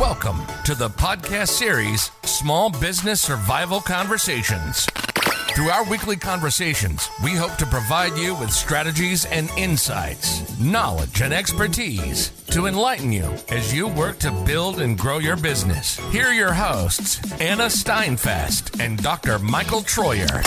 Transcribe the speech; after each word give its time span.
Welcome 0.00 0.40
to 0.64 0.74
the 0.74 0.88
podcast 0.88 1.48
series 1.48 2.10
Small 2.22 2.70
Business 2.70 3.20
Survival 3.20 3.82
Conversations. 3.82 4.86
Through 5.54 5.68
our 5.68 5.84
weekly 5.84 6.16
conversations, 6.16 7.10
we 7.22 7.32
hope 7.32 7.56
to 7.58 7.66
provide 7.66 8.16
you 8.16 8.34
with 8.36 8.50
strategies 8.50 9.26
and 9.26 9.50
insights, 9.58 10.58
knowledge 10.58 11.20
and 11.20 11.34
expertise 11.34 12.30
to 12.46 12.64
enlighten 12.64 13.12
you 13.12 13.30
as 13.50 13.74
you 13.74 13.88
work 13.88 14.18
to 14.20 14.30
build 14.46 14.80
and 14.80 14.96
grow 14.96 15.18
your 15.18 15.36
business. 15.36 15.98
Here 16.10 16.28
are 16.28 16.32
your 16.32 16.54
hosts, 16.54 17.20
Anna 17.38 17.66
Steinfest 17.66 18.80
and 18.80 19.02
Dr. 19.02 19.38
Michael 19.38 19.82
Troyer. 19.82 20.40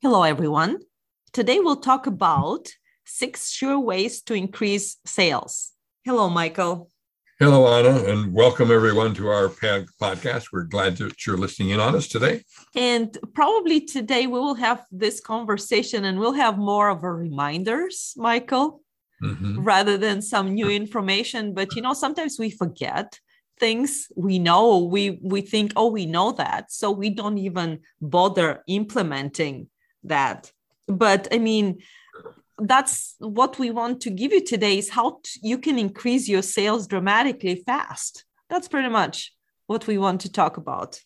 Hello, 0.00 0.22
everyone. 0.22 0.78
Today 1.32 1.58
we'll 1.58 1.80
talk 1.80 2.06
about 2.06 2.68
six 3.04 3.50
sure 3.50 3.80
ways 3.80 4.22
to 4.22 4.34
increase 4.34 4.98
sales. 5.04 5.72
Hello, 6.08 6.30
Michael. 6.30 6.88
Hello, 7.38 7.66
Anna, 7.70 8.02
and 8.10 8.32
welcome 8.32 8.70
everyone 8.70 9.12
to 9.16 9.28
our 9.28 9.50
podcast. 9.50 10.46
We're 10.50 10.62
glad 10.62 10.96
that 10.96 11.26
you're 11.26 11.36
listening 11.36 11.68
in 11.68 11.80
on 11.80 11.94
us 11.94 12.08
today. 12.08 12.44
And 12.74 13.14
probably 13.34 13.82
today 13.82 14.26
we 14.26 14.40
will 14.40 14.54
have 14.54 14.86
this 14.90 15.20
conversation 15.20 16.06
and 16.06 16.18
we'll 16.18 16.32
have 16.32 16.56
more 16.56 16.88
of 16.88 17.04
a 17.04 17.12
reminders, 17.12 18.14
Michael, 18.16 18.80
mm-hmm. 19.22 19.60
rather 19.60 19.98
than 19.98 20.22
some 20.22 20.54
new 20.54 20.70
information. 20.70 21.52
But 21.52 21.76
you 21.76 21.82
know, 21.82 21.92
sometimes 21.92 22.38
we 22.38 22.48
forget 22.48 23.20
things 23.60 24.08
we 24.16 24.38
know. 24.38 24.78
We 24.78 25.20
we 25.22 25.42
think, 25.42 25.74
oh, 25.76 25.90
we 25.90 26.06
know 26.06 26.32
that. 26.32 26.72
So 26.72 26.90
we 26.90 27.10
don't 27.10 27.36
even 27.36 27.80
bother 28.00 28.62
implementing 28.66 29.68
that. 30.04 30.50
But 30.86 31.28
I 31.30 31.38
mean, 31.38 31.82
that's 32.58 33.14
what 33.18 33.58
we 33.58 33.70
want 33.70 34.00
to 34.02 34.10
give 34.10 34.32
you 34.32 34.44
today 34.44 34.78
is 34.78 34.90
how 34.90 35.20
t- 35.22 35.40
you 35.42 35.58
can 35.58 35.78
increase 35.78 36.28
your 36.28 36.42
sales 36.42 36.86
dramatically 36.86 37.62
fast. 37.66 38.24
That's 38.50 38.68
pretty 38.68 38.88
much 38.88 39.32
what 39.66 39.86
we 39.86 39.98
want 39.98 40.22
to 40.22 40.32
talk 40.32 40.56
about. 40.56 41.00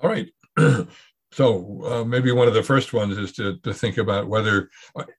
All 0.00 0.10
right. 0.10 0.28
So 1.32 1.82
uh, 1.86 2.04
maybe 2.04 2.30
one 2.30 2.46
of 2.46 2.52
the 2.52 2.62
first 2.62 2.92
ones 2.92 3.16
is 3.16 3.32
to, 3.32 3.56
to 3.60 3.72
think 3.72 3.96
about 3.96 4.28
whether 4.28 4.68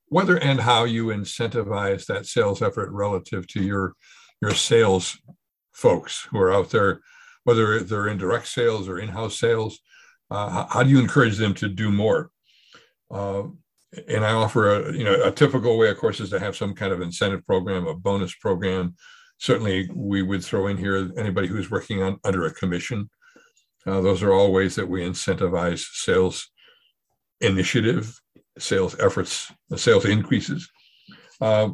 whether 0.09 0.37
and 0.37 0.59
how 0.59 0.83
you 0.83 1.07
incentivize 1.07 2.05
that 2.05 2.27
sales 2.27 2.61
effort 2.61 2.91
relative 2.91 3.47
to 3.47 3.63
your 3.63 3.95
your 4.39 4.53
sales 4.53 5.17
folks 5.71 6.27
who 6.29 6.37
are 6.37 6.53
out 6.53 6.69
there 6.69 7.01
whether 7.43 7.79
they're 7.79 8.07
in 8.07 8.17
direct 8.17 8.47
sales 8.47 8.87
or 8.87 8.99
in-house 8.99 9.39
sales. 9.39 9.79
Uh, 10.29 10.49
how, 10.49 10.67
how 10.69 10.83
do 10.83 10.89
you 10.89 10.99
encourage 10.99 11.37
them 11.37 11.53
to 11.55 11.67
do 11.67 11.91
more? 11.91 12.29
Uh, 13.11 13.43
and 14.07 14.25
I 14.25 14.33
offer 14.33 14.75
a 14.75 14.93
you 14.93 15.03
know 15.03 15.23
a 15.23 15.31
typical 15.31 15.77
way, 15.77 15.89
of 15.89 15.97
course, 15.97 16.19
is 16.19 16.29
to 16.31 16.39
have 16.39 16.55
some 16.55 16.73
kind 16.73 16.93
of 16.93 17.01
incentive 17.01 17.45
program, 17.45 17.87
a 17.87 17.93
bonus 17.93 18.33
program. 18.35 18.95
Certainly, 19.39 19.89
we 19.93 20.21
would 20.21 20.43
throw 20.43 20.67
in 20.67 20.77
here 20.77 21.11
anybody 21.17 21.47
who's 21.47 21.71
working 21.71 22.01
on 22.01 22.19
under 22.23 22.45
a 22.45 22.53
commission. 22.53 23.09
Uh, 23.85 24.01
those 24.01 24.23
are 24.23 24.31
all 24.31 24.53
ways 24.53 24.75
that 24.75 24.87
we 24.87 25.01
incentivize 25.01 25.85
sales 25.91 26.49
initiative, 27.41 28.17
sales 28.57 28.97
efforts, 28.99 29.51
sales 29.75 30.05
increases. 30.05 30.69
Uh, 31.41 31.69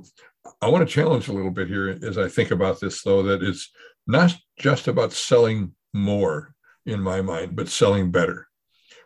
I 0.61 0.67
want 0.69 0.87
to 0.87 0.93
challenge 0.93 1.27
a 1.27 1.33
little 1.33 1.51
bit 1.51 1.67
here 1.67 1.99
as 2.01 2.17
I 2.17 2.27
think 2.27 2.51
about 2.51 2.79
this, 2.79 3.03
though, 3.03 3.21
that 3.23 3.43
it's 3.43 3.69
not 4.07 4.35
just 4.57 4.87
about 4.87 5.13
selling 5.13 5.75
more 5.93 6.55
in 6.85 6.99
my 6.99 7.21
mind, 7.21 7.55
but 7.55 7.69
selling 7.69 8.09
better. 8.09 8.47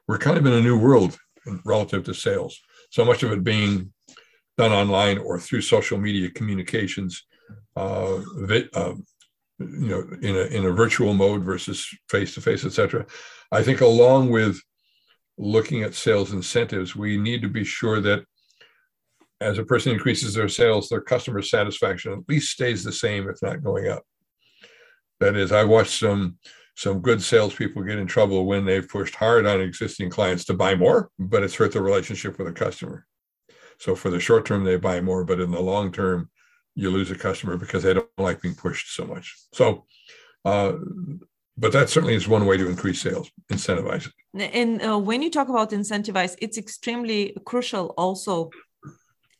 We're 0.07 0.19
kind 0.19 0.37
of 0.37 0.45
in 0.45 0.53
a 0.53 0.61
new 0.61 0.77
world 0.77 1.17
relative 1.65 2.05
to 2.05 2.13
sales 2.13 2.57
so 2.93 3.03
much 3.03 3.23
of 3.23 3.31
it 3.31 3.43
being 3.43 3.91
done 4.55 4.71
online 4.71 5.17
or 5.17 5.39
through 5.39 5.61
social 5.61 5.97
media 5.97 6.29
communications, 6.29 7.25
uh, 7.75 8.17
uh, 8.81 8.93
you 9.57 9.89
know, 9.91 10.03
in 10.21 10.35
a, 10.35 10.45
in 10.57 10.65
a 10.65 10.71
virtual 10.71 11.15
mode 11.15 11.43
versus 11.43 11.89
face 12.07 12.35
to 12.35 12.41
face, 12.41 12.63
et 12.63 12.71
cetera. 12.71 13.03
I 13.51 13.63
think 13.63 13.81
along 13.81 14.29
with 14.29 14.61
looking 15.39 15.81
at 15.81 15.95
sales 15.95 16.33
incentives, 16.33 16.95
we 16.95 17.17
need 17.17 17.41
to 17.41 17.49
be 17.49 17.63
sure 17.63 17.99
that 18.01 18.25
as 19.41 19.57
a 19.57 19.65
person 19.65 19.91
increases 19.91 20.35
their 20.35 20.49
sales, 20.49 20.87
their 20.87 21.01
customer 21.01 21.41
satisfaction 21.41 22.13
at 22.13 22.29
least 22.29 22.51
stays 22.51 22.83
the 22.83 22.91
same, 22.91 23.27
if 23.27 23.41
not 23.41 23.63
going 23.63 23.87
up. 23.87 24.03
That 25.19 25.35
is, 25.35 25.51
I 25.51 25.63
watched 25.63 25.99
some 25.99 26.37
some 26.75 26.99
good 26.99 27.21
salespeople 27.21 27.83
get 27.83 27.99
in 27.99 28.07
trouble 28.07 28.45
when 28.45 28.65
they've 28.65 28.87
pushed 28.87 29.15
hard 29.15 29.45
on 29.45 29.61
existing 29.61 30.09
clients 30.09 30.45
to 30.45 30.53
buy 30.53 30.75
more, 30.75 31.09
but 31.19 31.43
it's 31.43 31.55
hurt 31.55 31.71
the 31.71 31.81
relationship 31.81 32.37
with 32.37 32.47
a 32.47 32.51
customer. 32.51 33.05
So 33.79 33.95
for 33.95 34.09
the 34.09 34.19
short 34.19 34.45
term, 34.45 34.63
they 34.63 34.77
buy 34.77 35.01
more, 35.01 35.23
but 35.23 35.39
in 35.39 35.51
the 35.51 35.61
long 35.61 35.91
term, 35.91 36.29
you 36.75 36.89
lose 36.89 37.11
a 37.11 37.15
customer 37.15 37.57
because 37.57 37.83
they 37.83 37.93
don't 37.93 38.09
like 38.17 38.41
being 38.41 38.55
pushed 38.55 38.95
so 38.95 39.05
much. 39.05 39.35
So, 39.53 39.85
uh, 40.45 40.73
but 41.55 41.71
that 41.73 41.89
certainly 41.89 42.15
is 42.15 42.27
one 42.27 42.47
way 42.47 42.57
to 42.57 42.67
increase 42.67 43.01
sales, 43.01 43.29
incentivize. 43.51 44.09
And 44.35 44.83
uh, 44.83 44.97
when 44.97 45.21
you 45.21 45.29
talk 45.29 45.49
about 45.49 45.69
incentivize, 45.69 46.35
it's 46.41 46.57
extremely 46.57 47.35
crucial 47.45 47.93
also 47.97 48.49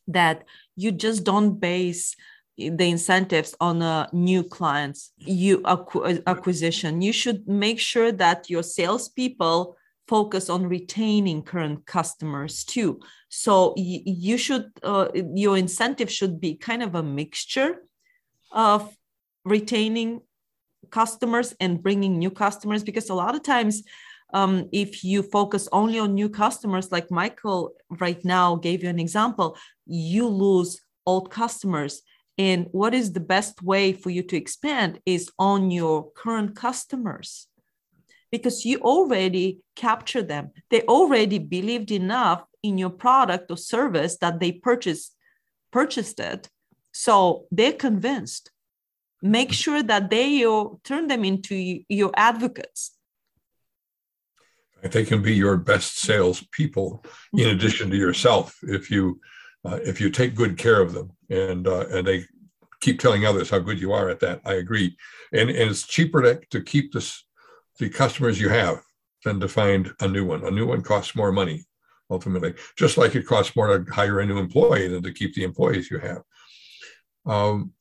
that 0.07 0.43
you 0.75 0.91
just 0.91 1.23
don't 1.23 1.59
base 1.59 2.15
the 2.57 2.89
incentives 2.89 3.55
on 3.59 3.81
uh, 3.81 4.07
new 4.13 4.43
clients 4.43 5.11
you 5.17 5.59
acqu- 5.61 6.21
acquisition. 6.27 7.01
You 7.01 7.13
should 7.13 7.47
make 7.47 7.79
sure 7.79 8.11
that 8.11 8.49
your 8.49 8.63
salespeople 8.63 9.75
focus 10.07 10.49
on 10.49 10.67
retaining 10.67 11.41
current 11.41 11.85
customers 11.85 12.63
too. 12.63 12.99
So 13.29 13.73
y- 13.77 14.03
you 14.05 14.37
should 14.37 14.71
uh, 14.83 15.07
your 15.13 15.57
incentive 15.57 16.11
should 16.11 16.39
be 16.39 16.55
kind 16.55 16.83
of 16.83 16.95
a 16.95 17.03
mixture 17.03 17.83
of 18.51 18.95
retaining 19.45 20.21
customers 20.91 21.55
and 21.59 21.81
bringing 21.81 22.19
new 22.19 22.29
customers 22.29 22.83
because 22.83 23.09
a 23.09 23.13
lot 23.15 23.35
of 23.35 23.43
times 23.43 23.83
um, 24.33 24.67
if 24.71 25.03
you 25.03 25.23
focus 25.23 25.67
only 25.71 25.99
on 25.99 26.13
new 26.13 26.29
customers 26.29 26.91
like 26.91 27.09
michael 27.09 27.73
right 27.99 28.23
now 28.25 28.55
gave 28.55 28.83
you 28.83 28.89
an 28.89 28.99
example 28.99 29.57
you 29.85 30.27
lose 30.27 30.81
old 31.05 31.31
customers 31.31 32.01
and 32.37 32.67
what 32.71 32.93
is 32.93 33.13
the 33.13 33.19
best 33.19 33.61
way 33.61 33.93
for 33.93 34.09
you 34.09 34.23
to 34.23 34.37
expand 34.37 34.99
is 35.05 35.31
on 35.37 35.69
your 35.69 36.11
current 36.11 36.55
customers 36.55 37.47
because 38.31 38.65
you 38.65 38.79
already 38.79 39.59
capture 39.75 40.23
them. 40.23 40.49
They 40.71 40.81
already 40.81 41.37
believed 41.37 41.91
enough 41.91 42.43
in 42.63 42.79
your 42.79 42.89
product 42.89 43.51
or 43.51 43.57
service 43.57 44.17
that 44.17 44.39
they 44.39 44.51
purchased 44.53 45.15
purchased 45.71 46.19
it. 46.19 46.49
So 46.91 47.45
they're 47.51 47.73
convinced. 47.73 48.51
Make 49.21 49.51
sure 49.53 49.81
that 49.83 50.09
they 50.09 50.27
you 50.27 50.79
turn 50.83 51.07
them 51.07 51.23
into 51.23 51.81
your 51.87 52.11
advocates. 52.15 52.97
They 54.83 55.05
can 55.05 55.21
be 55.21 55.33
your 55.33 55.57
best 55.57 55.99
sales 55.99 56.43
people 56.51 57.05
in 57.33 57.49
addition 57.49 57.89
to 57.91 57.97
yourself 57.97 58.57
if 58.63 58.91
you 58.91 59.19
uh, 59.63 59.79
if 59.85 60.01
you 60.01 60.09
take 60.09 60.35
good 60.35 60.57
care 60.57 60.81
of 60.81 60.93
them 60.93 61.11
and 61.33 61.67
uh, 61.67 61.85
and 61.91 62.05
they 62.07 62.25
keep 62.81 62.99
telling 62.99 63.25
others 63.25 63.49
how 63.49 63.59
good 63.59 63.79
you 63.79 63.93
are 63.93 64.09
at 64.09 64.19
that. 64.19 64.41
I 64.45 64.53
agree, 64.53 64.95
and 65.31 65.49
and 65.49 65.71
it's 65.71 65.87
cheaper 65.87 66.21
to, 66.21 66.41
to 66.51 66.61
keep 66.61 66.93
this 66.93 67.25
the 67.79 67.89
customers 67.89 68.39
you 68.39 68.49
have 68.49 68.81
than 69.25 69.39
to 69.39 69.47
find 69.47 69.91
a 70.01 70.07
new 70.07 70.25
one. 70.25 70.45
A 70.45 70.51
new 70.51 70.67
one 70.67 70.81
costs 70.81 71.15
more 71.15 71.31
money 71.31 71.65
ultimately, 72.09 72.53
just 72.77 72.97
like 72.97 73.15
it 73.15 73.25
costs 73.25 73.55
more 73.55 73.77
to 73.77 73.91
hire 73.91 74.19
a 74.19 74.25
new 74.25 74.37
employee 74.37 74.87
than 74.87 75.01
to 75.03 75.11
keep 75.11 75.33
the 75.33 75.43
employees 75.43 75.89
you 75.89 75.99
have. 75.99 76.21
Um, 77.25 77.73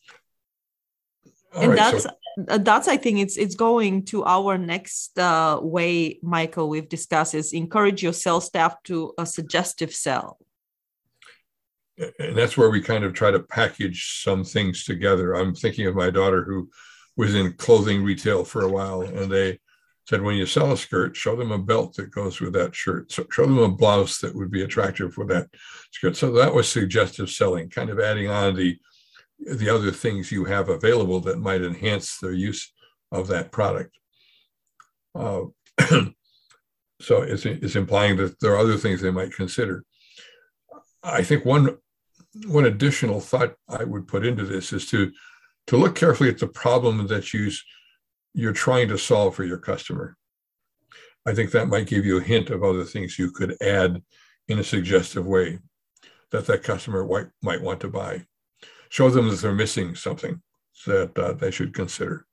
and 1.55 1.71
right, 1.71 1.77
that's 1.77 2.05
so, 2.05 2.11
uh, 2.49 2.59
that's 2.59 2.89
I 2.89 2.97
think 2.97 3.19
it's 3.19 3.37
it's 3.37 3.57
going 3.57 4.07
to 4.07 4.25
our 4.25 4.57
next 4.57 5.19
uh, 5.19 5.59
way, 5.61 6.19
Michael. 6.23 6.69
We've 6.69 6.89
discussed 6.89 7.35
is 7.35 7.53
encourage 7.53 8.03
your 8.03 8.15
sales 8.15 8.47
staff 8.47 8.83
to 8.85 9.13
a 9.19 9.27
suggestive 9.27 9.93
sell 9.93 10.39
and 11.99 12.37
that's 12.37 12.57
where 12.57 12.71
we 12.71 12.81
kind 12.81 13.05
of 13.05 13.13
try 13.13 13.31
to 13.31 13.41
package 13.41 14.23
some 14.23 14.45
things 14.45 14.85
together. 14.85 15.35
I'm 15.35 15.55
thinking 15.55 15.87
of 15.87 15.95
my 15.95 16.11
daughter 16.11 16.45
who 16.45 16.71
was 17.17 17.35
in 17.35 17.53
clothing 17.55 18.03
retail 18.03 18.45
for 18.45 18.63
a 18.63 18.69
while, 18.69 19.03
and 19.03 19.31
they 19.31 19.59
said, 20.09 20.23
when 20.23 20.37
you 20.37 20.47
sell 20.47 20.73
a 20.73 20.77
skirt, 20.77 21.17
show 21.17 21.37
them 21.37 21.53
a 21.53 21.59
belt 21.59 21.95
that 21.95 22.11
goes 22.11 22.41
with 22.41 22.53
that 22.55 22.75
shirt. 22.75 23.13
So 23.13 23.27
show 23.31 23.47
them 23.47 23.59
a 23.59 23.69
blouse 23.69 24.19
that 24.19 24.35
would 24.35 24.51
be 24.51 24.63
attractive 24.63 25.15
for 25.15 25.27
that 25.27 25.49
skirt. 25.93 26.17
So 26.17 26.33
that 26.33 26.55
was 26.55 26.69
suggestive 26.69 27.31
selling, 27.31 27.71
kind 27.71 27.91
of 27.91 28.01
adding 28.01 28.29
on 28.29 28.57
the 28.57 28.79
the 29.45 29.69
other 29.69 29.91
things 29.91 30.31
you 30.31 30.45
have 30.45 30.69
available 30.69 31.19
that 31.19 31.41
might 31.41 31.63
enhance 31.63 32.19
their 32.19 32.33
use 32.33 32.73
of 33.11 33.27
that 33.27 33.51
product. 33.51 33.99
Uh, 35.17 35.43
so 37.01 37.23
it's, 37.23 37.45
it's 37.45 37.75
implying 37.75 38.17
that 38.19 38.39
there 38.39 38.53
are 38.53 38.59
other 38.59 38.77
things 38.77 39.01
they 39.01 39.11
might 39.11 39.33
consider. 39.33 39.85
I 41.03 41.25
think 41.25 41.45
one 41.45 41.77
one 42.47 42.65
additional 42.65 43.21
thought 43.21 43.55
I 43.69 43.85
would 43.85 44.09
put 44.09 44.25
into 44.25 44.45
this 44.45 44.73
is 44.73 44.87
to 44.91 45.13
to 45.69 45.77
look 45.77 45.95
carefully 45.95 46.29
at 46.29 46.39
the 46.39 46.49
problem 46.49 47.07
that 47.07 47.33
you 47.33 47.51
you're 48.35 48.53
trying 48.53 48.89
to 48.89 48.99
solve 48.99 49.35
for 49.35 49.45
your 49.45 49.59
customer. 49.59 50.17
I 51.27 51.35
think 51.35 51.51
that 51.51 51.69
might 51.69 51.87
give 51.87 52.05
you 52.05 52.19
a 52.19 52.23
hint 52.23 52.51
of 52.51 52.65
other 52.65 52.85
things 52.85 53.19
you 53.19 53.31
could 53.31 53.61
add 53.63 54.03
in 54.49 54.59
a 54.59 54.65
suggestive 54.65 55.27
way 55.27 55.59
that 56.31 56.47
that 56.47 56.63
customer 56.63 57.07
might, 57.07 57.27
might 57.43 57.63
want 57.63 57.81
to 57.81 57.89
buy. 57.89 58.27
Show 58.89 59.11
them 59.11 59.29
that 59.29 59.41
they're 59.41 59.53
missing 59.53 59.95
something 59.95 60.41
that 60.87 61.17
uh, 61.17 61.33
they 61.33 61.51
should 61.51 61.75
consider. 61.75 62.27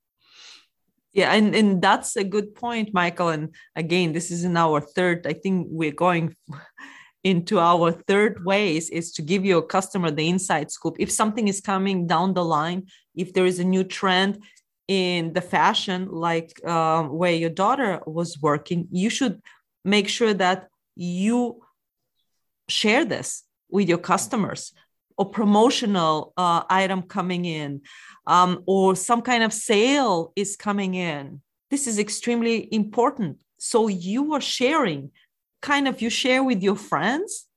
Yeah, 1.14 1.34
and, 1.34 1.56
and 1.56 1.82
that's 1.82 2.16
a 2.16 2.24
good 2.24 2.56
point, 2.56 2.94
Michael. 2.94 3.30
And 3.30 3.54
again, 3.76 4.14
this 4.14 4.32
is 4.32 4.44
in 4.44 4.56
our 4.58 4.80
third, 4.80 5.28
I 5.28 5.34
think 5.34 5.68
we're 5.70 5.92
going 5.92 6.36
into 7.24 7.60
our 7.60 7.92
third 7.92 8.46
ways 8.46 8.90
is 8.90 9.12
to 9.14 9.22
give 9.22 9.44
your 9.44 9.62
customer 9.62 10.12
the 10.12 10.30
inside 10.30 10.72
scoop. 10.72 10.96
If 11.00 11.12
something 11.12 11.48
is 11.48 11.60
coming 11.62 12.08
down 12.08 12.34
the 12.34 12.46
line, 12.46 12.88
if 13.16 13.34
there 13.34 13.46
is 13.46 13.60
a 13.60 13.64
new 13.64 13.84
trend 13.84 14.44
in 14.88 15.34
the 15.34 15.42
fashion, 15.42 16.08
like 16.10 16.60
uh, 16.66 17.04
where 17.04 17.34
your 17.34 17.50
daughter 17.50 18.02
was 18.06 18.40
working, 18.42 18.88
you 18.92 19.10
should 19.10 19.42
make 19.84 20.08
sure 20.08 20.34
that 20.34 20.68
you 20.96 21.62
share 22.68 23.06
this 23.06 23.44
with 23.70 23.90
your 23.90 23.98
customers. 23.98 24.74
Or 25.18 25.30
promotional 25.30 26.32
uh, 26.38 26.64
item 26.70 27.02
coming 27.02 27.44
in 27.44 27.82
um, 28.26 28.64
or 28.66 28.96
some 28.96 29.22
kind 29.22 29.44
of 29.44 29.52
sale 29.52 30.32
is 30.38 30.56
coming 30.56 30.94
in. 30.96 31.42
This 31.70 31.88
is 31.88 32.00
extremely 32.00 32.74
important. 32.74 33.42
So 33.58 33.90
you 33.90 34.34
are 34.34 34.40
sharing 34.40 35.12
kind 35.62 35.88
of 35.88 36.02
you 36.02 36.10
share 36.10 36.44
with 36.44 36.62
your 36.62 36.76
friends 36.76 37.48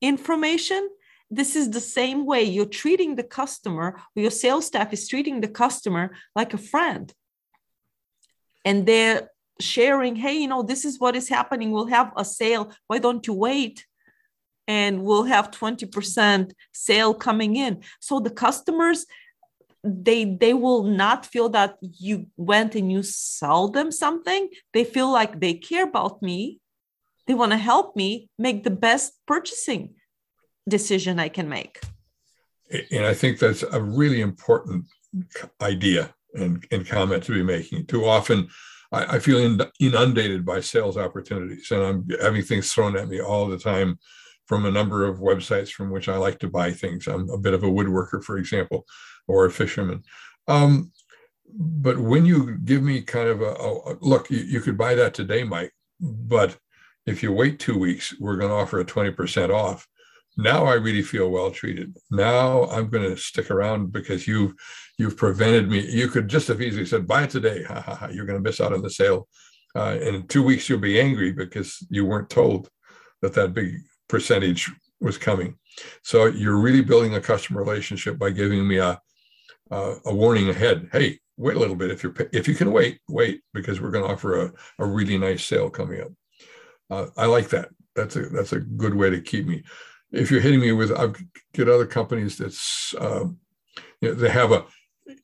information 0.00 0.88
this 1.30 1.56
is 1.56 1.70
the 1.70 1.80
same 1.80 2.24
way 2.24 2.44
you're 2.44 2.66
treating 2.66 3.16
the 3.16 3.22
customer 3.22 4.00
your 4.14 4.30
sales 4.30 4.66
staff 4.66 4.92
is 4.92 5.08
treating 5.08 5.40
the 5.40 5.48
customer 5.48 6.14
like 6.34 6.54
a 6.54 6.58
friend. 6.58 7.12
And 8.64 8.86
they're 8.86 9.30
sharing 9.58 10.16
hey 10.16 10.38
you 10.38 10.48
know 10.48 10.62
this 10.62 10.84
is 10.84 11.00
what 11.00 11.16
is 11.16 11.28
happening. 11.28 11.70
We'll 11.70 11.86
have 11.86 12.12
a 12.16 12.24
sale. 12.24 12.72
Why 12.86 12.98
don't 12.98 13.26
you 13.26 13.34
wait? 13.34 13.86
And 14.68 15.04
we'll 15.04 15.24
have 15.24 15.52
20% 15.52 16.50
sale 16.72 17.14
coming 17.14 17.54
in. 17.56 17.82
So 18.00 18.20
the 18.20 18.30
customers 18.30 19.06
they 19.84 20.24
they 20.24 20.52
will 20.52 20.82
not 20.82 21.26
feel 21.26 21.48
that 21.50 21.76
you 21.80 22.26
went 22.36 22.74
and 22.74 22.90
you 22.90 23.02
sell 23.02 23.68
them 23.68 23.90
something. 23.90 24.48
They 24.72 24.84
feel 24.84 25.10
like 25.10 25.40
they 25.40 25.54
care 25.54 25.84
about 25.84 26.22
me 26.22 26.60
they 27.26 27.34
want 27.34 27.52
to 27.52 27.58
help 27.58 27.96
me 27.96 28.28
make 28.38 28.64
the 28.64 28.70
best 28.70 29.12
purchasing 29.26 29.94
decision 30.68 31.18
i 31.18 31.28
can 31.28 31.48
make 31.48 31.80
and 32.90 33.04
i 33.04 33.14
think 33.14 33.38
that's 33.38 33.62
a 33.62 33.80
really 33.80 34.20
important 34.20 34.84
idea 35.60 36.14
and, 36.34 36.66
and 36.70 36.86
comment 36.86 37.22
to 37.22 37.32
be 37.32 37.42
making 37.42 37.86
too 37.86 38.04
often 38.04 38.48
I, 38.92 39.16
I 39.16 39.18
feel 39.18 39.58
inundated 39.80 40.44
by 40.44 40.60
sales 40.60 40.96
opportunities 40.96 41.70
and 41.70 41.82
i'm 41.82 42.06
having 42.20 42.42
things 42.42 42.72
thrown 42.72 42.96
at 42.96 43.08
me 43.08 43.20
all 43.20 43.46
the 43.46 43.58
time 43.58 43.98
from 44.46 44.64
a 44.64 44.70
number 44.70 45.04
of 45.04 45.18
websites 45.18 45.70
from 45.70 45.90
which 45.90 46.08
I 46.08 46.16
like 46.16 46.38
to 46.38 46.48
buy 46.48 46.72
things. 46.72 47.06
I'm 47.06 47.28
a 47.30 47.38
bit 47.38 47.54
of 47.54 47.64
a 47.64 47.68
woodworker, 47.68 48.22
for 48.22 48.38
example, 48.38 48.86
or 49.26 49.44
a 49.44 49.50
fisherman. 49.50 50.04
Um, 50.48 50.92
but 51.52 51.98
when 51.98 52.24
you 52.24 52.58
give 52.58 52.82
me 52.82 53.02
kind 53.02 53.28
of 53.28 53.40
a, 53.40 53.52
a 53.52 53.96
look, 54.00 54.30
you, 54.30 54.38
you, 54.38 54.60
could 54.60 54.78
buy 54.78 54.94
that 54.94 55.14
today, 55.14 55.42
Mike, 55.42 55.72
but 56.00 56.56
if 57.06 57.22
you 57.22 57.32
wait 57.32 57.58
two 57.58 57.78
weeks, 57.78 58.14
we're 58.18 58.36
going 58.36 58.50
to 58.50 58.56
offer 58.56 58.80
a 58.80 58.84
20% 58.84 59.54
off. 59.54 59.86
Now 60.36 60.64
I 60.66 60.74
really 60.74 61.02
feel 61.02 61.30
well 61.30 61.50
treated. 61.50 61.96
Now 62.10 62.64
I'm 62.64 62.90
going 62.90 63.08
to 63.08 63.16
stick 63.16 63.50
around 63.50 63.92
because 63.92 64.28
you've 64.28 64.52
you've 64.98 65.16
prevented 65.16 65.70
me. 65.70 65.88
You 65.90 66.08
could 66.08 66.28
just 66.28 66.48
have 66.48 66.60
easily 66.60 66.84
said, 66.84 67.06
buy 67.06 67.22
it 67.22 67.30
today. 67.30 67.62
Ha, 67.62 67.80
ha, 67.80 67.94
ha. 67.94 68.08
You're 68.08 68.26
going 68.26 68.38
to 68.38 68.46
miss 68.46 68.60
out 68.60 68.74
on 68.74 68.82
the 68.82 68.90
sale. 68.90 69.28
Uh, 69.74 69.96
in 70.00 70.26
two 70.26 70.42
weeks, 70.42 70.68
you'll 70.68 70.78
be 70.78 71.00
angry 71.00 71.32
because 71.32 71.78
you 71.90 72.04
weren't 72.04 72.28
told 72.28 72.68
that 73.22 73.34
that 73.34 73.54
big 73.54 73.76
percentage 74.08 74.70
was 75.00 75.16
coming. 75.16 75.56
So 76.02 76.26
you're 76.26 76.58
really 76.58 76.82
building 76.82 77.14
a 77.14 77.20
customer 77.20 77.62
relationship 77.62 78.18
by 78.18 78.30
giving 78.30 78.66
me 78.66 78.78
a 78.78 79.00
a, 79.70 79.96
a 80.04 80.14
warning 80.14 80.48
ahead. 80.48 80.88
Hey, 80.92 81.18
wait 81.36 81.56
a 81.56 81.58
little 81.58 81.76
bit. 81.76 81.90
If 81.90 82.02
you're 82.02 82.14
if 82.32 82.46
you 82.46 82.54
can 82.54 82.72
wait, 82.72 83.00
wait 83.08 83.40
because 83.54 83.80
we're 83.80 83.90
going 83.90 84.04
to 84.04 84.12
offer 84.12 84.42
a, 84.46 84.52
a 84.78 84.86
really 84.86 85.18
nice 85.18 85.44
sale 85.44 85.70
coming 85.70 86.02
up. 86.02 86.12
Uh, 86.90 87.06
I 87.16 87.26
like 87.26 87.48
that. 87.50 87.68
That's 87.94 88.16
a 88.16 88.28
that's 88.28 88.52
a 88.52 88.60
good 88.60 88.94
way 88.94 89.10
to 89.10 89.20
keep 89.20 89.46
me. 89.46 89.62
If 90.12 90.30
you're 90.30 90.40
hitting 90.40 90.60
me 90.60 90.72
with, 90.72 90.92
I 90.92 91.08
get 91.54 91.68
other 91.68 91.86
companies 91.86 92.38
that's 92.38 92.94
uh, 92.98 93.24
you 94.00 94.08
know, 94.08 94.14
they 94.14 94.30
have 94.30 94.52
a. 94.52 94.64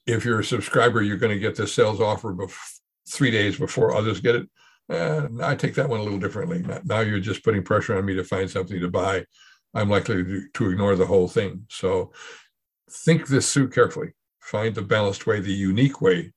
If 0.06 0.24
you're 0.24 0.40
a 0.40 0.44
subscriber, 0.44 1.02
you're 1.02 1.16
going 1.16 1.32
to 1.32 1.40
get 1.40 1.56
the 1.56 1.66
sales 1.66 2.00
offer 2.00 2.32
bef- 2.32 2.78
three 3.08 3.30
days 3.30 3.58
before 3.58 3.94
others 3.94 4.20
get 4.20 4.36
it. 4.36 4.48
Uh, 4.88 5.28
I 5.42 5.54
take 5.54 5.74
that 5.74 5.88
one 5.88 6.00
a 6.00 6.02
little 6.02 6.18
differently. 6.18 6.64
Now 6.84 7.00
you're 7.00 7.20
just 7.20 7.44
putting 7.44 7.62
pressure 7.62 7.96
on 7.96 8.04
me 8.04 8.14
to 8.14 8.24
find 8.24 8.48
something 8.48 8.80
to 8.80 8.88
buy. 8.88 9.24
I'm 9.74 9.88
likely 9.88 10.22
to, 10.22 10.48
to 10.54 10.70
ignore 10.70 10.96
the 10.96 11.06
whole 11.06 11.28
thing. 11.28 11.66
So 11.68 12.12
think 12.90 13.26
this 13.26 13.52
through 13.52 13.70
carefully. 13.70 14.12
Find 14.40 14.74
the 14.74 14.82
balanced 14.82 15.26
way, 15.26 15.40
the 15.40 15.52
unique 15.52 16.00
way 16.00 16.32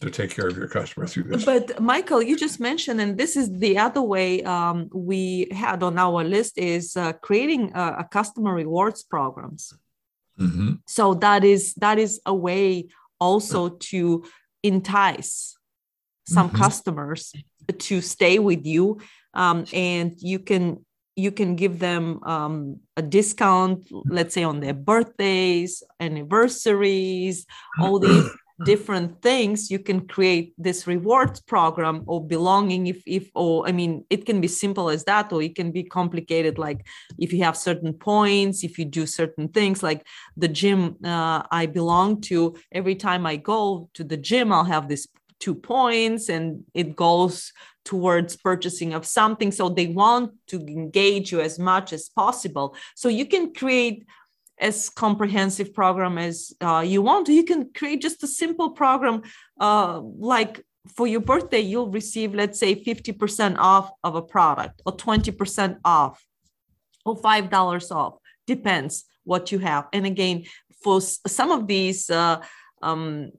to 0.00 0.10
take 0.10 0.30
care 0.30 0.46
of 0.46 0.56
your 0.56 0.68
customer 0.68 1.06
through 1.06 1.24
this. 1.24 1.44
But 1.44 1.80
Michael, 1.80 2.22
you 2.22 2.36
just 2.36 2.60
mentioned, 2.60 3.00
and 3.00 3.18
this 3.18 3.36
is 3.36 3.50
the 3.50 3.78
other 3.78 4.02
way 4.02 4.42
um, 4.44 4.88
we 4.92 5.48
had 5.50 5.82
on 5.82 5.98
our 5.98 6.22
list 6.22 6.56
is 6.56 6.96
uh, 6.96 7.14
creating 7.14 7.72
a, 7.74 7.96
a, 7.98 8.04
customer 8.04 8.54
rewards 8.54 9.02
programs. 9.02 9.72
Mm-hmm. 10.38 10.74
So 10.86 11.14
that 11.14 11.42
is 11.42 11.74
that 11.74 11.98
is 11.98 12.20
a 12.24 12.34
way 12.34 12.88
also 13.18 13.70
to 13.70 14.24
entice 14.62 15.56
some 16.28 16.48
mm-hmm. 16.48 16.62
customers 16.62 17.32
to 17.78 18.00
stay 18.00 18.38
with 18.38 18.64
you 18.66 19.00
um, 19.34 19.64
and 19.72 20.14
you 20.18 20.38
can 20.38 20.84
you 21.16 21.32
can 21.32 21.56
give 21.56 21.80
them 21.80 22.22
um, 22.22 22.80
a 22.96 23.02
discount 23.02 23.88
let's 24.06 24.34
say 24.34 24.44
on 24.44 24.60
their 24.60 24.74
birthdays 24.74 25.82
anniversaries 26.00 27.46
all 27.80 27.98
these 27.98 28.30
different 28.64 29.22
things 29.22 29.70
you 29.70 29.78
can 29.78 30.06
create 30.06 30.52
this 30.58 30.86
rewards 30.86 31.40
program 31.40 32.02
or 32.06 32.24
belonging 32.24 32.86
if 32.86 33.02
if 33.06 33.30
or 33.34 33.66
i 33.68 33.72
mean 33.72 34.04
it 34.10 34.26
can 34.26 34.40
be 34.40 34.48
simple 34.48 34.88
as 34.90 35.04
that 35.04 35.32
or 35.32 35.42
it 35.42 35.54
can 35.54 35.70
be 35.70 35.82
complicated 35.82 36.58
like 36.58 36.86
if 37.18 37.32
you 37.32 37.42
have 37.42 37.56
certain 37.56 37.92
points 37.92 38.64
if 38.64 38.78
you 38.78 38.84
do 38.84 39.06
certain 39.06 39.48
things 39.48 39.82
like 39.82 40.06
the 40.36 40.48
gym 40.48 40.96
uh, 41.04 41.42
i 41.50 41.66
belong 41.66 42.20
to 42.20 42.56
every 42.72 42.94
time 42.94 43.26
i 43.26 43.36
go 43.36 43.88
to 43.94 44.02
the 44.04 44.16
gym 44.16 44.52
i'll 44.52 44.64
have 44.64 44.88
this 44.88 45.06
two 45.40 45.54
points 45.54 46.28
and 46.28 46.64
it 46.74 46.96
goes 46.96 47.52
towards 47.84 48.36
purchasing 48.36 48.92
of 48.92 49.06
something 49.06 49.50
so 49.50 49.70
they 49.70 49.86
want 49.86 50.32
to 50.46 50.58
engage 50.66 51.32
you 51.32 51.40
as 51.40 51.58
much 51.58 51.92
as 51.92 52.10
possible. 52.10 52.76
So 52.94 53.08
you 53.08 53.24
can 53.24 53.54
create 53.54 54.06
as 54.60 54.90
comprehensive 54.90 55.72
program 55.72 56.18
as 56.18 56.52
uh, 56.60 56.82
you 56.86 57.02
want. 57.02 57.28
You 57.28 57.44
can 57.44 57.70
create 57.72 58.02
just 58.02 58.22
a 58.22 58.26
simple 58.26 58.70
program 58.70 59.22
uh, 59.60 60.00
like 60.00 60.64
for 60.96 61.06
your 61.06 61.20
birthday 61.20 61.60
you'll 61.60 61.90
receive 61.90 62.34
let's 62.34 62.58
say 62.58 62.82
50% 62.82 63.56
off 63.58 63.90
of 64.02 64.14
a 64.14 64.22
product 64.22 64.80
or 64.86 64.96
20% 64.96 65.78
off 65.84 66.24
or 67.04 67.16
$5 67.20 67.94
off. 67.94 68.14
Depends 68.46 69.04
what 69.24 69.52
you 69.52 69.58
have. 69.58 69.86
And 69.92 70.06
again 70.06 70.44
for 70.82 71.00
some 71.00 71.50
of 71.50 71.66
these 71.66 72.08
uh, 72.08 72.40
um, 72.82 73.32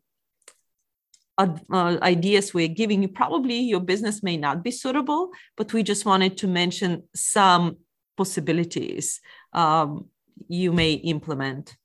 uh, 1.38 1.98
ideas 2.02 2.54
we're 2.54 2.68
giving 2.68 3.02
you 3.02 3.08
probably 3.08 3.60
your 3.60 3.80
business 3.80 4.22
may 4.22 4.36
not 4.36 4.62
be 4.62 4.72
suitable 4.72 5.32
but 5.56 5.72
we 5.72 5.82
just 5.84 6.06
wanted 6.06 6.38
to 6.38 6.48
mention 6.48 7.04
some 7.16 7.78
possibilities. 8.18 9.22
Um, 9.54 10.10
you 10.48 10.72
may 10.72 10.94
implement 10.94 11.76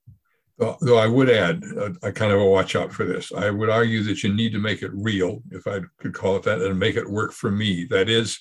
though 0.59 0.99
i 0.99 1.07
would 1.07 1.31
add 1.31 1.63
a, 1.77 2.09
a, 2.09 2.13
kind 2.13 2.33
of 2.33 2.41
a 2.41 2.45
watch 2.45 2.77
out 2.77 2.93
for 2.93 3.05
this 3.05 3.33
i 3.33 3.51
would 3.51 3.71
argue 3.71 4.03
that 4.03 4.23
you 4.23 4.33
need 4.33 4.53
to 4.53 4.59
make 4.59 4.83
it 4.83 4.91
real 4.95 5.43
if 5.51 5.67
i 5.67 5.81
could 5.99 6.15
call 6.15 6.37
it 6.37 6.43
that 6.43 6.61
and 6.61 6.79
make 6.79 6.97
it 6.97 7.09
work 7.09 7.33
for 7.33 7.51
me 7.51 7.85
that 7.85 8.09
is 8.09 8.39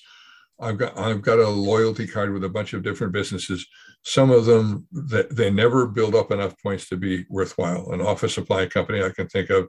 I've 0.60 0.78
got 0.78 0.96
I've 0.96 1.20
got 1.20 1.40
a 1.40 1.48
loyalty 1.48 2.06
card 2.06 2.32
with 2.32 2.44
a 2.44 2.48
bunch 2.48 2.74
of 2.74 2.84
different 2.84 3.12
businesses. 3.12 3.66
Some 4.02 4.30
of 4.30 4.44
them 4.44 4.86
that 4.92 5.34
they 5.34 5.50
never 5.50 5.84
build 5.84 6.14
up 6.14 6.30
enough 6.30 6.54
points 6.62 6.88
to 6.90 6.96
be 6.96 7.26
worthwhile. 7.28 7.90
An 7.90 8.00
office 8.00 8.34
supply 8.34 8.66
company 8.66 9.02
I 9.02 9.10
can 9.10 9.26
think 9.26 9.50
of 9.50 9.68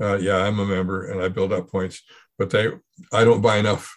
uh, 0.00 0.16
yeah, 0.16 0.36
I'm 0.36 0.58
a 0.58 0.66
member 0.66 1.10
and 1.10 1.22
I 1.22 1.28
build 1.28 1.52
up 1.52 1.70
points, 1.70 2.02
but 2.38 2.50
they, 2.50 2.68
I 3.12 3.24
don't 3.24 3.40
buy 3.40 3.58
enough 3.58 3.96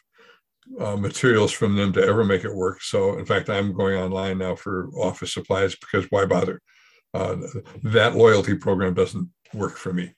uh, 0.79 0.95
materials 0.95 1.51
from 1.51 1.75
them 1.75 1.93
to 1.93 2.03
ever 2.03 2.23
make 2.23 2.43
it 2.43 2.53
work. 2.53 2.81
So, 2.81 3.17
in 3.17 3.25
fact, 3.25 3.49
I'm 3.49 3.73
going 3.73 3.97
online 3.97 4.37
now 4.37 4.55
for 4.55 4.89
office 4.95 5.33
supplies 5.33 5.75
because 5.75 6.05
why 6.09 6.25
bother? 6.25 6.61
Uh, 7.13 7.37
that 7.83 8.15
loyalty 8.15 8.55
program 8.55 8.93
doesn't 8.93 9.29
work 9.53 9.77
for 9.77 9.93
me. 9.93 10.13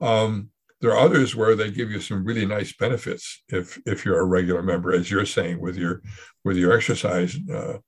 Um, 0.00 0.50
there 0.80 0.92
are 0.92 0.98
others 0.98 1.34
where 1.34 1.54
they 1.54 1.70
give 1.70 1.90
you 1.90 2.00
some 2.00 2.24
really 2.24 2.44
nice 2.44 2.74
benefits 2.76 3.42
if 3.48 3.80
if 3.86 4.04
you're 4.04 4.20
a 4.20 4.24
regular 4.24 4.62
member, 4.62 4.92
as 4.92 5.10
you're 5.10 5.24
saying 5.24 5.60
with 5.60 5.76
your 5.76 6.02
with 6.44 6.56
your 6.56 6.76
exercise 6.76 7.36
uh, 7.50 7.78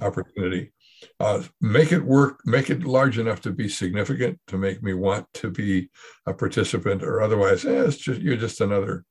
opportunity 0.00 0.72
uh, 1.20 1.42
make 1.60 1.92
it 1.92 2.04
work, 2.04 2.40
make 2.44 2.70
it 2.70 2.84
large 2.84 3.18
enough 3.18 3.40
to 3.42 3.52
be 3.52 3.68
significant 3.68 4.38
to 4.48 4.58
make 4.58 4.82
me 4.82 4.94
want 4.94 5.26
to 5.34 5.50
be 5.50 5.90
a 6.26 6.34
participant, 6.34 7.02
or 7.02 7.22
otherwise, 7.22 7.64
eh, 7.64 7.84
it's 7.84 7.96
just 7.96 8.20
you're 8.20 8.36
just 8.36 8.60
another. 8.60 9.04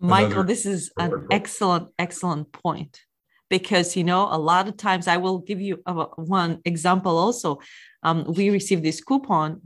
Michael, 0.00 0.44
this 0.44 0.66
is 0.66 0.90
an 0.98 1.26
excellent, 1.30 1.88
excellent 1.98 2.52
point 2.52 3.00
because 3.48 3.96
you 3.96 4.04
know 4.04 4.28
a 4.30 4.38
lot 4.38 4.68
of 4.68 4.76
times 4.76 5.06
I 5.08 5.16
will 5.16 5.38
give 5.38 5.60
you 5.60 5.82
a, 5.86 5.92
one 6.16 6.60
example 6.64 7.16
also. 7.16 7.60
Um, 8.02 8.24
we 8.28 8.50
received 8.50 8.82
this 8.82 9.00
coupon 9.00 9.62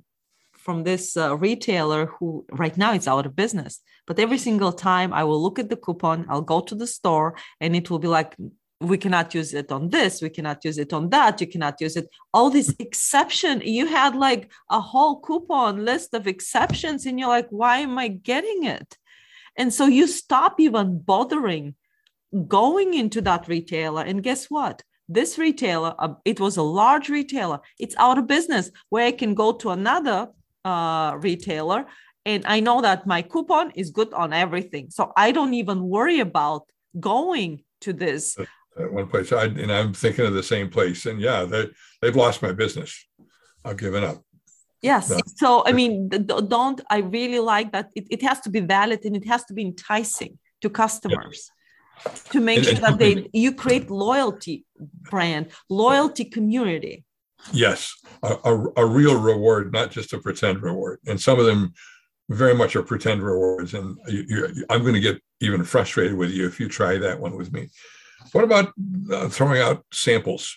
from 0.53 0.85
this 0.85 1.17
uh, 1.17 1.37
retailer 1.37 2.07
who 2.07 2.45
right 2.53 2.77
now 2.77 2.93
it's 2.93 3.09
out 3.09 3.27
of 3.27 3.35
business. 3.35 3.81
But 4.07 4.19
every 4.19 4.39
single 4.39 4.73
time 4.73 5.13
I 5.13 5.25
will 5.25 5.43
look 5.43 5.59
at 5.59 5.71
the 5.71 5.77
coupon, 5.77 6.27
I'll 6.29 6.43
go 6.43 6.61
to 6.61 6.75
the 6.75 6.87
store 6.87 7.37
and 7.61 7.75
it 7.75 7.91
will 7.91 7.99
be 7.99 8.09
like, 8.09 8.37
we 8.81 8.97
cannot 8.97 9.35
use 9.35 9.53
it 9.53 9.71
on 9.71 9.91
this, 9.91 10.23
we 10.23 10.31
cannot 10.31 10.65
use 10.65 10.79
it 10.79 10.93
on 10.93 11.11
that, 11.11 11.41
you 11.41 11.47
cannot 11.47 11.81
use 11.81 11.97
it. 11.97 12.09
All 12.33 12.49
these 12.49 12.75
exception, 12.79 13.61
you 13.63 13.87
had 13.87 14.17
like 14.17 14.51
a 14.71 14.81
whole 14.81 15.21
coupon 15.21 15.85
list 15.85 16.15
of 16.15 16.27
exceptions, 16.27 17.05
and 17.05 17.19
you're 17.19 17.29
like, 17.29 17.49
why 17.51 17.79
am 17.79 17.99
I 17.99 18.09
getting 18.09 18.65
it? 18.65 18.97
And 19.61 19.75
so 19.75 19.85
you 19.85 20.07
stop 20.07 20.59
even 20.59 21.01
bothering 21.01 21.75
going 22.49 22.95
into 22.95 23.21
that 23.21 23.47
retailer. 23.47 24.03
And 24.03 24.23
guess 24.23 24.47
what? 24.47 24.83
This 25.07 25.37
retailer, 25.37 25.95
uh, 25.99 26.15
it 26.25 26.41
was 26.41 26.57
a 26.57 26.63
large 26.63 27.11
retailer, 27.11 27.61
it's 27.79 27.95
out 27.99 28.17
of 28.17 28.27
business 28.27 28.71
where 28.89 29.07
I 29.07 29.13
can 29.13 29.35
go 29.35 29.53
to 29.53 29.69
another 29.69 30.29
uh, 30.65 31.19
retailer 31.21 31.85
and 32.25 32.47
I 32.47 32.61
know 32.61 32.81
that 32.81 33.07
my 33.07 33.21
coupon 33.21 33.73
is 33.73 33.91
good 33.91 34.15
on 34.15 34.33
everything. 34.33 34.89
So 34.89 35.13
I 35.15 35.31
don't 35.31 35.53
even 35.53 35.83
worry 35.83 36.21
about 36.21 36.63
going 36.99 37.63
to 37.83 37.93
this. 37.93 38.39
At 38.79 38.91
one 38.91 39.09
place, 39.09 39.31
I, 39.31 39.45
and 39.45 39.71
I'm 39.71 39.93
thinking 39.93 40.25
of 40.25 40.33
the 40.33 40.43
same 40.43 40.71
place. 40.71 41.05
And 41.05 41.21
yeah, 41.21 41.45
they, 41.45 41.69
they've 42.01 42.17
lost 42.17 42.41
my 42.41 42.53
business. 42.53 43.07
I've 43.63 43.77
given 43.77 44.05
up. 44.05 44.25
Yes. 44.83 45.11
No. 45.11 45.19
So, 45.37 45.63
I 45.67 45.73
mean, 45.73 46.09
don't, 46.09 46.81
I 46.91 46.99
really 46.99 47.39
like 47.39 47.73
that. 47.73 47.91
It, 47.95 48.07
it 48.11 48.23
has 48.23 48.41
to 48.41 48.51
be 48.51 48.61
valid 48.61 49.05
and 49.05 49.15
it 49.15 49.27
has 49.27 49.45
to 49.45 49.55
be 49.55 49.63
enticing 49.63 50.39
to 50.63 50.71
customers. 50.71 51.51
Yeah. 51.51 52.13
To 52.33 52.41
make 52.41 52.59
and, 52.59 52.67
sure 52.67 52.77
that 52.77 52.99
they 52.99 53.29
you 53.35 53.53
create 53.53 53.91
loyalty 53.91 54.65
brand, 55.11 55.49
loyalty 55.69 56.25
community. 56.25 57.05
Yes, 57.53 57.95
a, 58.23 58.37
a, 58.43 58.65
a 58.79 58.87
real 58.87 59.21
reward, 59.21 59.71
not 59.71 59.91
just 59.91 60.15
a 60.15 60.19
pretend 60.19 60.63
reward. 60.63 61.01
And 61.07 61.21
some 61.21 61.39
of 61.39 61.45
them 61.45 61.75
very 62.31 62.55
much 62.55 62.75
are 62.75 62.83
pretend 62.83 63.23
rewards. 63.23 63.75
And 63.75 63.99
you, 64.09 64.65
I'm 64.71 64.81
going 64.81 64.95
to 64.95 65.01
get 65.01 65.21
even 65.41 65.63
frustrated 65.63 66.17
with 66.17 66.31
you 66.31 66.47
if 66.47 66.59
you 66.59 66.69
try 66.69 66.97
that 66.97 67.21
one 67.21 67.37
with 67.37 67.53
me. 67.53 67.69
What 68.33 68.45
about 68.45 68.73
uh, 69.13 69.29
throwing 69.29 69.61
out 69.61 69.85
samples? 69.93 70.57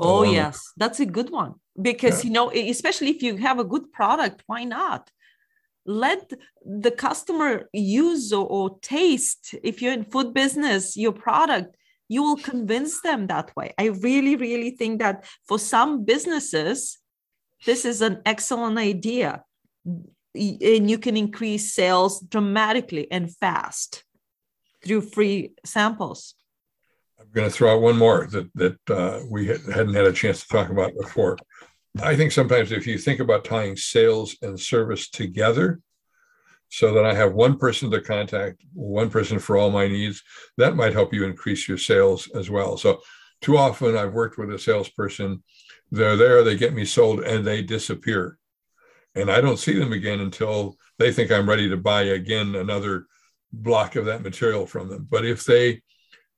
Oh, 0.00 0.24
um, 0.24 0.32
yes, 0.32 0.72
that's 0.76 1.00
a 1.00 1.06
good 1.06 1.30
one 1.30 1.54
because, 1.80 2.24
yeah. 2.24 2.28
you 2.28 2.34
know, 2.34 2.50
especially 2.50 3.10
if 3.10 3.22
you 3.22 3.36
have 3.36 3.58
a 3.58 3.64
good 3.64 3.92
product, 3.92 4.42
why 4.46 4.64
not? 4.64 5.10
Let 5.86 6.32
the 6.64 6.90
customer 6.90 7.68
use 7.72 8.32
or, 8.32 8.46
or 8.46 8.78
taste, 8.80 9.54
if 9.62 9.82
you're 9.82 9.92
in 9.92 10.04
food 10.04 10.32
business, 10.32 10.96
your 10.96 11.12
product 11.12 11.76
you 12.08 12.22
will 12.22 12.36
convince 12.36 13.00
them 13.00 13.26
that 13.28 13.54
way. 13.56 13.72
I 13.78 13.86
really, 13.86 14.36
really 14.36 14.70
think 14.70 15.00
that 15.00 15.24
for 15.46 15.58
some 15.58 16.04
businesses, 16.04 16.98
this 17.64 17.84
is 17.84 18.02
an 18.02 18.20
excellent 18.26 18.78
idea. 18.78 19.42
And 20.34 20.90
you 20.90 20.98
can 20.98 21.16
increase 21.16 21.74
sales 21.74 22.20
dramatically 22.20 23.10
and 23.10 23.34
fast 23.34 24.04
through 24.84 25.02
free 25.02 25.54
samples. 25.64 26.34
Going 27.34 27.48
to 27.48 27.54
throw 27.54 27.74
out 27.74 27.82
one 27.82 27.98
more 27.98 28.28
that, 28.28 28.48
that 28.54 28.90
uh, 28.90 29.20
we 29.28 29.48
hadn't 29.48 29.94
had 29.94 30.06
a 30.06 30.12
chance 30.12 30.42
to 30.42 30.48
talk 30.48 30.70
about 30.70 30.92
before. 30.96 31.36
I 32.02 32.14
think 32.16 32.32
sometimes 32.32 32.72
if 32.72 32.86
you 32.86 32.96
think 32.96 33.20
about 33.20 33.44
tying 33.44 33.76
sales 33.76 34.36
and 34.42 34.58
service 34.58 35.08
together, 35.08 35.80
so 36.74 36.92
that 36.92 37.04
I 37.04 37.14
have 37.14 37.34
one 37.34 37.56
person 37.56 37.88
to 37.92 38.00
contact, 38.00 38.64
one 38.72 39.08
person 39.08 39.38
for 39.38 39.56
all 39.56 39.70
my 39.70 39.86
needs. 39.86 40.24
That 40.56 40.74
might 40.74 40.92
help 40.92 41.14
you 41.14 41.24
increase 41.24 41.68
your 41.68 41.78
sales 41.78 42.28
as 42.34 42.50
well. 42.50 42.76
So, 42.76 43.00
too 43.40 43.56
often 43.56 43.96
I've 43.96 44.12
worked 44.12 44.38
with 44.38 44.52
a 44.52 44.58
salesperson, 44.58 45.42
they're 45.92 46.16
there, 46.16 46.42
they 46.42 46.56
get 46.56 46.74
me 46.74 46.84
sold, 46.84 47.20
and 47.20 47.44
they 47.44 47.62
disappear. 47.62 48.38
And 49.14 49.30
I 49.30 49.40
don't 49.40 49.58
see 49.58 49.78
them 49.78 49.92
again 49.92 50.18
until 50.18 50.76
they 50.98 51.12
think 51.12 51.30
I'm 51.30 51.48
ready 51.48 51.68
to 51.68 51.76
buy 51.76 52.02
again 52.02 52.56
another 52.56 53.06
block 53.52 53.94
of 53.94 54.06
that 54.06 54.22
material 54.22 54.66
from 54.66 54.88
them. 54.88 55.06
But 55.08 55.24
if 55.24 55.44
they 55.44 55.82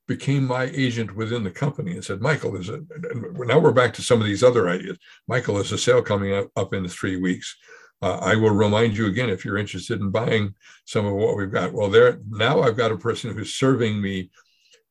became 0.06 0.46
my 0.46 0.64
agent 0.72 1.16
within 1.16 1.42
the 1.42 1.50
company 1.50 1.92
and 1.92 2.04
said, 2.04 2.20
Michael, 2.20 2.52
there's 2.52 2.68
a, 2.68 2.80
now 3.14 3.58
we're 3.58 3.72
back 3.72 3.92
to 3.94 4.02
some 4.02 4.20
of 4.20 4.26
these 4.26 4.42
other 4.42 4.68
ideas. 4.68 4.98
Michael, 5.26 5.54
there's 5.54 5.72
a 5.72 5.78
sale 5.78 6.02
coming 6.02 6.32
up, 6.32 6.48
up 6.56 6.72
in 6.74 6.86
three 6.88 7.16
weeks 7.16 7.56
uh, 8.02 8.18
I 8.20 8.36
will 8.36 8.50
remind 8.50 8.96
you 8.96 9.06
again 9.06 9.30
if 9.30 9.44
you're 9.44 9.56
interested 9.56 10.00
in 10.00 10.10
buying 10.10 10.54
some 10.84 11.06
of 11.06 11.14
what 11.14 11.36
we've 11.36 11.50
got. 11.50 11.72
Well, 11.72 11.88
there 11.88 12.20
now 12.28 12.62
I've 12.62 12.76
got 12.76 12.92
a 12.92 12.98
person 12.98 13.34
who's 13.34 13.54
serving 13.54 14.00
me 14.00 14.30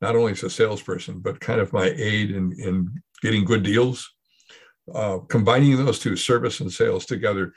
not 0.01 0.15
only 0.15 0.31
as 0.31 0.43
a 0.43 0.49
salesperson, 0.49 1.19
but 1.19 1.39
kind 1.39 1.61
of 1.61 1.71
my 1.71 1.85
aid 1.85 2.31
in, 2.31 2.53
in 2.59 3.01
getting 3.21 3.45
good 3.45 3.63
deals. 3.63 4.11
Uh, 4.93 5.19
combining 5.29 5.77
those 5.77 5.97
two, 5.99 6.15
service 6.15 6.59
and 6.59 6.71
sales 6.71 7.05
together, 7.05 7.53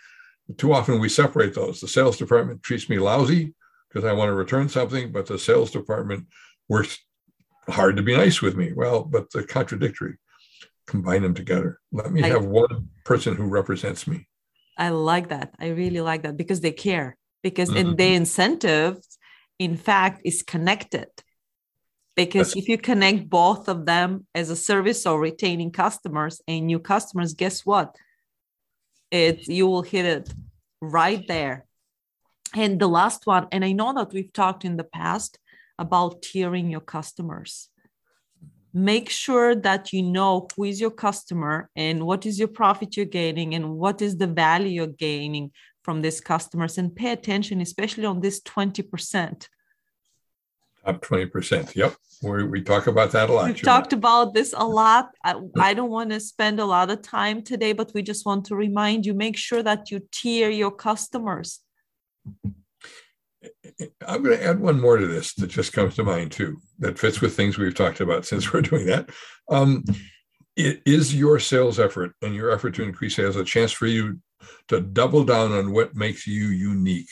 too 0.57 0.73
often 0.73 0.99
we 0.99 1.09
separate 1.09 1.55
those. 1.55 1.81
The 1.81 1.88
sales 1.88 2.17
department 2.17 2.62
treats 2.62 2.88
me 2.88 2.99
lousy 2.99 3.55
because 3.88 4.05
I 4.05 4.12
want 4.12 4.29
to 4.29 4.35
return 4.35 4.69
something, 4.69 5.12
but 5.12 5.27
the 5.27 5.38
sales 5.38 5.71
department 5.71 6.27
works 6.69 6.99
hard 7.69 7.97
to 7.97 8.03
be 8.03 8.17
nice 8.17 8.41
with 8.41 8.57
me. 8.57 8.73
Well, 8.73 9.05
but 9.05 9.31
the 9.31 9.43
contradictory. 9.43 10.17
Combine 10.87 11.23
them 11.23 11.35
together. 11.35 11.81
Let 11.93 12.11
me 12.13 12.23
have 12.23 12.47
one 12.47 12.89
person 13.05 13.37
who 13.37 13.45
represents 13.45 14.07
me. 14.07 14.27
I 14.79 14.89
like 14.89 15.29
that. 15.29 15.55
I 15.61 15.69
really 15.69 16.01
like 16.01 16.23
that 16.23 16.39
because 16.39 16.63
they 16.63 16.73
care. 16.73 17.17
Because 17.43 17.69
mm-hmm. 17.69 17.91
in 17.91 17.97
the 17.97 18.15
incentives, 18.15 19.19
in 19.59 19.77
fact, 19.77 20.23
is 20.25 20.43
connected. 20.43 21.09
Because 22.17 22.49
That's- 22.49 22.63
if 22.63 22.69
you 22.69 22.79
connect 22.79 23.29
both 23.29 23.69
of 23.69 23.85
them 23.85 24.27
as 24.35 24.49
a 24.49 24.57
service 24.57 25.05
or 25.05 25.21
retaining 25.21 25.73
customers 25.73 26.41
and 26.49 26.67
new 26.67 26.79
customers, 26.79 27.35
guess 27.35 27.67
what? 27.67 27.95
It 29.11 29.47
you 29.47 29.67
will 29.67 29.83
hit 29.83 30.05
it 30.05 30.33
right 30.81 31.27
there. 31.29 31.67
And 32.55 32.81
the 32.81 32.89
last 32.89 33.27
one, 33.27 33.47
and 33.53 33.63
I 33.65 33.73
know 33.73 33.93
that 33.95 34.13
we've 34.13 34.33
talked 34.33 34.65
in 34.65 34.77
the 34.79 34.85
past 34.85 35.39
about 35.78 36.23
tiering 36.23 36.70
your 36.70 36.80
customers. 36.80 37.68
Make 38.75 39.08
sure 39.08 39.54
that 39.54 39.92
you 39.92 40.02
know 40.02 40.47
who 40.54 40.64
is 40.64 40.80
your 40.80 40.90
customer 40.90 41.70
and 41.75 42.04
what 42.04 42.26
is 42.26 42.38
your 42.38 42.49
profit 42.49 42.97
you're 42.97 43.06
gaining 43.06 43.54
and 43.54 43.76
what 43.76 44.02
is 44.02 44.18
the 44.18 44.26
value 44.26 44.68
you're 44.68 44.87
gaining 44.87 45.52
from 45.82 46.02
these 46.02 46.20
customers 46.20 46.76
and 46.76 46.94
pay 46.94 47.12
attention 47.12 47.62
especially 47.62 48.04
on 48.04 48.20
this 48.20 48.42
20% 48.42 49.49
top 50.85 51.00
20% 51.02 51.75
yep. 51.75 51.94
We, 52.23 52.44
we 52.44 52.61
talk 52.61 52.88
about 52.88 53.12
that 53.12 53.30
a 53.30 53.32
lot 53.32 53.47
we've 53.47 53.62
talked 53.62 53.94
about 53.94 54.35
this 54.35 54.52
a 54.56 54.66
lot. 54.66 55.11
I, 55.25 55.40
I 55.58 55.73
don't 55.73 55.90
want 55.90 56.11
to 56.11 56.20
spend 56.20 56.61
a 56.61 56.66
lot 56.66 56.90
of 56.90 57.00
time 57.00 57.40
today 57.42 57.73
but 57.73 57.92
we 57.94 58.02
just 58.02 58.26
want 58.26 58.44
to 58.47 58.54
remind 58.54 59.06
you 59.06 59.14
make 59.14 59.38
sure 59.38 59.62
that 59.62 59.90
you 59.90 60.02
tier 60.12 60.50
your 60.50 60.73
customers 60.73 61.61
mm-hmm. 62.28 62.50
I'm 64.07 64.23
going 64.23 64.38
to 64.38 64.45
add 64.45 64.61
one 64.61 64.81
more 64.81 64.97
to 64.97 65.07
this 65.07 65.35
that 65.35 65.49
just 65.49 65.73
comes 65.73 65.97
to 65.97 66.05
mind 66.05 66.33
too, 66.33 66.59
that 66.78 66.99
fits 66.99 67.21
with 67.21 67.37
things 67.37 67.59
we've 67.59 67.75
talked 67.75 68.00
about 68.00 68.26
since 68.26 68.52
we're 68.52 68.62
doing 68.62 68.87
that. 68.87 69.11
Um, 69.50 69.85
it 70.57 70.83
is 70.85 71.14
your 71.14 71.38
sales 71.38 71.78
effort 71.78 72.12
and 72.23 72.35
your 72.35 72.50
effort 72.50 72.75
to 72.75 72.83
increase 72.83 73.17
sales 73.17 73.37
a 73.37 73.45
chance 73.45 73.73
for 73.73 73.87
you 73.87 74.21
to 74.69 74.81
double 74.81 75.25
down 75.25 75.52
on 75.52 75.73
what 75.73 75.95
makes 75.95 76.26
you 76.26 76.49
unique 76.49 77.09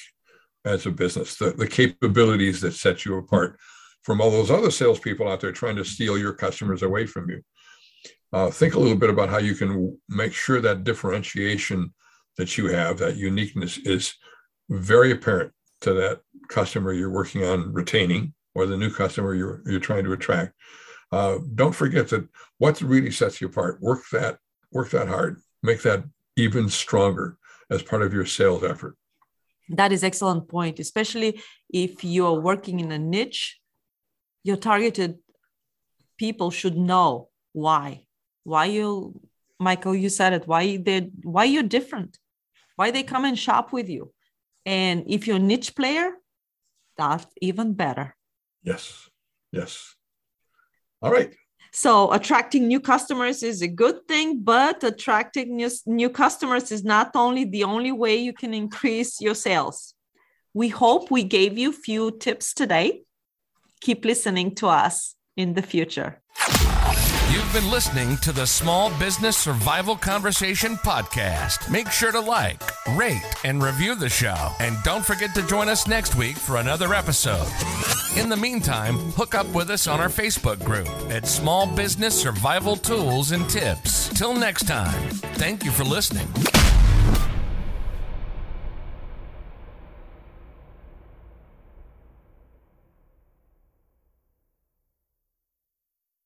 as 0.65 0.85
a 0.85 0.91
business, 0.91 1.37
the, 1.37 1.53
the 1.53 1.69
capabilities 1.69 2.61
that 2.61 2.73
set 2.73 3.05
you 3.05 3.17
apart 3.17 3.59
from 4.03 4.21
all 4.21 4.31
those 4.31 4.51
other 4.51 4.71
salespeople 4.71 5.29
out 5.29 5.41
there 5.41 5.53
trying 5.53 5.77
to 5.77 5.85
steal 5.85 6.19
your 6.19 6.33
customers 6.33 6.83
away 6.83 7.07
from 7.07 7.31
you. 7.31 7.41
Uh, 8.33 8.51
think 8.51 8.75
a 8.75 8.79
little 8.79 8.97
bit 8.97 9.11
about 9.11 9.29
how 9.29 9.39
you 9.39 9.55
can 9.55 9.97
make 10.09 10.33
sure 10.33 10.61
that 10.61 10.85
differentiation 10.85 11.93
that 12.37 12.59
you 12.59 12.67
have, 12.69 12.99
that 12.99 13.17
uniqueness, 13.17 13.79
is 13.79 14.15
very 14.69 15.13
apparent 15.13 15.53
to 15.81 15.93
that 15.95 16.21
customer 16.49 16.93
you're 16.93 17.11
working 17.11 17.45
on 17.45 17.73
retaining 17.73 18.35
or 18.55 18.67
the 18.67 18.77
new 18.77 18.91
customer 18.91 19.35
you're, 19.35 19.63
you're 19.67 19.81
trying 19.81 20.05
to 20.05 20.13
attract. 20.13 20.55
Uh, 21.13 21.39
don't 21.55 21.75
forget 21.75 22.09
that 22.09 22.27
what 22.59 22.81
really 22.81 23.11
sets 23.11 23.41
you 23.41 23.47
apart. 23.49 23.81
Work 23.81 24.03
that, 24.13 24.39
work 24.73 24.91
that 24.91 25.09
hard. 25.09 25.41
Make 25.63 25.83
that 25.83 26.05
even 26.37 26.69
stronger 26.69 27.39
as 27.71 27.83
part 27.83 28.03
of 28.03 28.13
your 28.13 28.27
sales 28.27 28.65
effort. 28.65 28.97
That 29.69 29.93
is 29.93 30.05
excellent 30.05 30.49
point, 30.49 30.79
especially 30.79 31.41
if 31.73 32.05
you 32.05 32.27
are 32.27 32.41
working 32.41 32.81
in 32.81 32.93
a 32.93 32.99
niche. 32.99 33.59
Your 34.45 34.57
targeted 34.57 35.19
people 36.19 36.51
should 36.51 36.77
know 36.77 37.29
why. 37.53 38.07
Why 38.45 38.67
you, 38.67 39.21
Michael, 39.59 39.95
you 39.95 40.09
said 40.09 40.33
it. 40.33 40.47
Why 40.47 40.77
they, 40.77 41.11
why 41.23 41.45
you're 41.45 41.65
different. 41.65 42.19
Why 42.77 42.91
they 42.91 43.03
come 43.03 43.25
and 43.25 43.39
shop 43.39 43.73
with 43.73 43.89
you. 43.89 44.13
And 44.65 45.05
if 45.07 45.27
you're 45.27 45.37
a 45.37 45.41
niche 45.41 45.75
player, 45.75 46.13
that's 46.97 47.27
even 47.41 47.75
better. 47.75 48.15
Yes. 48.63 49.09
Yes. 49.53 49.95
All 51.03 51.13
right. 51.13 51.35
So 51.73 52.13
attracting 52.13 52.67
new 52.69 52.81
customers 52.81 53.43
is 53.43 53.61
a 53.61 53.69
good 53.69 54.09
thing, 54.09 54.41
but 54.43 54.83
attracting 54.83 55.57
new, 55.57 55.71
new 55.85 56.09
customers 56.09 56.73
is 56.73 56.85
not 56.85 57.11
only 57.15 57.45
the 57.45 57.65
only 57.65 57.93
way 57.93 58.17
you 58.17 58.33
can 58.33 58.55
increase 58.55 59.21
your 59.21 59.35
sales. 59.35 59.95
We 60.55 60.69
hope 60.69 61.11
we 61.11 61.23
gave 61.23 61.59
you 61.59 61.71
a 61.71 61.75
few 61.75 62.13
tips 62.19 62.55
today. 62.55 63.03
Keep 63.83 64.07
listening 64.07 64.55
to 64.57 64.69
us 64.69 65.17
in 65.37 65.53
the 65.53 65.63
future 65.63 66.23
been 67.57 67.71
listening 67.71 68.19
to 68.19 68.33
the 68.33 68.47
Small 68.47 68.91
Business 68.99 69.35
Survival 69.35 69.97
Conversation 69.97 70.75
podcast. 70.77 71.71
Make 71.71 71.91
sure 71.91 72.13
to 72.13 72.21
like, 72.21 72.63
rate, 72.95 73.23
and 73.45 73.63
review 73.63 73.95
the 73.95 74.11
show. 74.11 74.51
And 74.61 74.77
don't 74.83 75.03
forget 75.03 75.35
to 75.35 75.47
join 75.47 75.71
us 75.71 75.87
next 75.87 76.17
week 76.17 76.37
for 76.37 76.57
another 76.57 76.93
episode. 76.93 77.49
In 78.15 78.29
the 78.29 78.37
meantime, 78.37 78.99
hook 79.13 79.35
up 79.35 79.47
with 79.55 79.71
us 79.71 79.87
on 79.87 80.01
our 80.01 80.11
Facebook 80.11 80.63
group 80.67 80.89
at 81.11 81.27
Small 81.27 81.67
Business 81.67 82.21
Survival 82.21 82.77
Tools 82.77 83.31
and 83.31 83.49
Tips. 83.49 84.11
Till 84.11 84.35
next 84.35 84.69
time, 84.69 85.09
thank 85.39 85.65
you 85.65 85.71
for 85.71 85.85
listening. 85.85 86.29